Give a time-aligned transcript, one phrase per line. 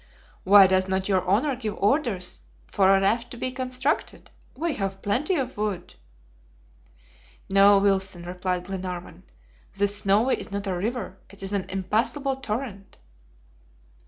[0.43, 4.31] "Why does not your honor give orders for a raft to be constructed?
[4.55, 5.93] We have plenty of wood."
[7.51, 9.21] "No, Wilson," replied Glenarvan;
[9.77, 12.97] "this Snowy is not a river, it is an impassable torrent."